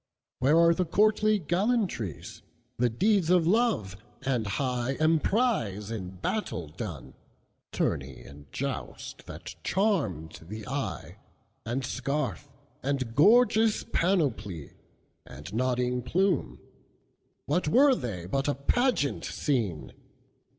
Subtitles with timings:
[0.39, 2.41] Where are the courtly gallantries?
[2.79, 7.13] The deeds of love and high emprise, In battle done?
[7.71, 11.17] Tourney and joust, that charmed the eye,
[11.67, 12.49] And scarf,
[12.81, 14.73] and gorgeous panoply,
[15.27, 16.59] And nodding plume,
[17.45, 19.93] What were they but a pageant scene?